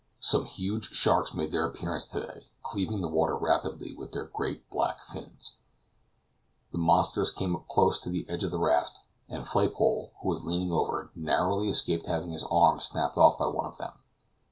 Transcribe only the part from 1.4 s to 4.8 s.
their appearance to day, cleaving the water rapidly with their great